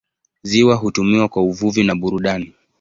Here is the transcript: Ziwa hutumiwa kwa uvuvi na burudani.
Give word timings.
Ziwa 0.43 0.75
hutumiwa 0.75 1.27
kwa 1.27 1.43
uvuvi 1.43 1.83
na 1.83 1.95
burudani. 1.95 2.53